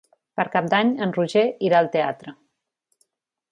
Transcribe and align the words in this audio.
Per 0.39 0.45
Cap 0.55 0.69
d'Any 0.71 0.89
en 1.07 1.13
Roger 1.19 1.45
irà 1.69 1.81
al 1.83 1.93
teatre. 1.99 2.37